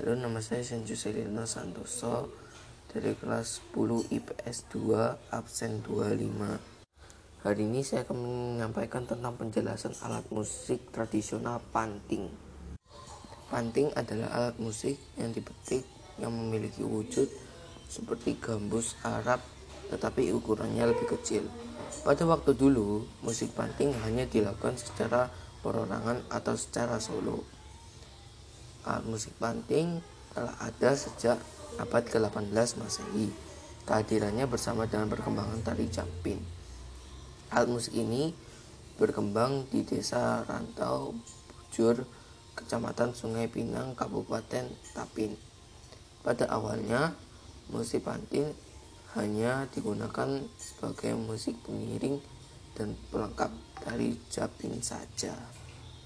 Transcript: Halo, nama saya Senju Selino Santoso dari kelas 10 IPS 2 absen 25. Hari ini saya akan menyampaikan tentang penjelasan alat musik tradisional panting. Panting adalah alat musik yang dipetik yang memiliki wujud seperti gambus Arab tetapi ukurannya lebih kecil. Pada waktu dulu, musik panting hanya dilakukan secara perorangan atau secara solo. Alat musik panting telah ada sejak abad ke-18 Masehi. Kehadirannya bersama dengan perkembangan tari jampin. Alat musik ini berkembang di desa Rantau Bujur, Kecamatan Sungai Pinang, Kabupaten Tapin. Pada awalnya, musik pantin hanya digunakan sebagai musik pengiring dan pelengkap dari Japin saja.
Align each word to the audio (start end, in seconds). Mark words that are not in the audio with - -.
Halo, 0.00 0.16
nama 0.16 0.40
saya 0.40 0.64
Senju 0.64 0.96
Selino 0.96 1.44
Santoso 1.44 2.32
dari 2.88 3.12
kelas 3.12 3.60
10 3.76 4.08
IPS 4.08 4.72
2 4.72 5.36
absen 5.36 5.84
25. 5.84 7.44
Hari 7.44 7.60
ini 7.60 7.84
saya 7.84 8.08
akan 8.08 8.16
menyampaikan 8.16 9.04
tentang 9.04 9.36
penjelasan 9.36 9.92
alat 10.00 10.24
musik 10.32 10.88
tradisional 10.96 11.60
panting. 11.76 12.32
Panting 13.52 13.92
adalah 13.92 14.32
alat 14.32 14.56
musik 14.56 14.96
yang 15.20 15.28
dipetik 15.28 15.84
yang 16.16 16.32
memiliki 16.32 16.80
wujud 16.80 17.28
seperti 17.84 18.40
gambus 18.40 18.96
Arab 19.04 19.44
tetapi 19.92 20.32
ukurannya 20.32 20.88
lebih 20.88 21.20
kecil. 21.20 21.44
Pada 22.00 22.24
waktu 22.24 22.56
dulu, 22.56 23.04
musik 23.20 23.52
panting 23.52 23.92
hanya 24.08 24.24
dilakukan 24.24 24.72
secara 24.80 25.28
perorangan 25.60 26.24
atau 26.32 26.56
secara 26.56 26.96
solo. 26.96 27.61
Alat 28.82 29.06
musik 29.06 29.30
panting 29.38 30.02
telah 30.34 30.58
ada 30.58 30.90
sejak 30.98 31.38
abad 31.78 32.02
ke-18 32.02 32.82
Masehi. 32.82 33.30
Kehadirannya 33.86 34.46
bersama 34.50 34.90
dengan 34.90 35.06
perkembangan 35.06 35.62
tari 35.62 35.86
jampin. 35.86 36.42
Alat 37.54 37.70
musik 37.70 37.94
ini 37.94 38.34
berkembang 38.98 39.70
di 39.70 39.86
desa 39.86 40.42
Rantau 40.42 41.14
Bujur, 41.70 42.02
Kecamatan 42.58 43.14
Sungai 43.14 43.46
Pinang, 43.46 43.94
Kabupaten 43.94 44.66
Tapin. 44.92 45.38
Pada 46.26 46.50
awalnya, 46.50 47.14
musik 47.70 48.06
pantin 48.06 48.50
hanya 49.14 49.70
digunakan 49.70 50.42
sebagai 50.58 51.14
musik 51.14 51.54
pengiring 51.62 52.18
dan 52.74 52.98
pelengkap 53.14 53.52
dari 53.84 54.18
Japin 54.26 54.80
saja. 54.82 55.61